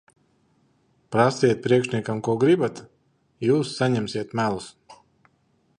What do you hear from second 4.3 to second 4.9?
melus.